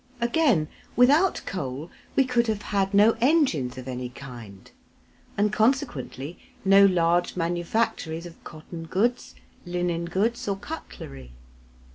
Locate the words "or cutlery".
10.47-11.33